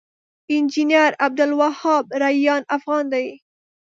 [0.55, 3.27] انجنير عبدالوهاب ريان افغان دی